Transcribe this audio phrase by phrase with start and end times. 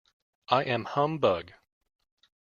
[0.49, 1.53] I am a humbug.